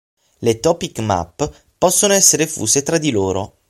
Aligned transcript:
Le 0.39 0.59
topic 0.59 0.97
map 0.97 1.53
possono 1.77 2.13
essere 2.13 2.47
fuse 2.47 2.81
tra 2.81 2.97
di 2.97 3.11
loro. 3.11 3.57